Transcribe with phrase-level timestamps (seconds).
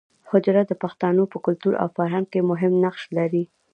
[0.29, 3.43] حجره د پښتانو په کلتور او فرهنګ کې مهم نقش لري